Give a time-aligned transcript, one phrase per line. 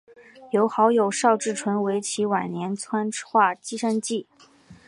[0.49, 4.25] 由好友邵志纯为其晚年摹划生计。